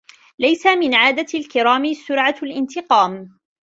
[0.39, 3.37] لَيْسَ مِنْ عَادَةِ الْكِرَامِ سُرْعَةُ الِانْتِقَامِ